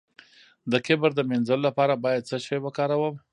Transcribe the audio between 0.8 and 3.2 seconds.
کبر د مینځلو لپاره باید څه شی وکاروم؟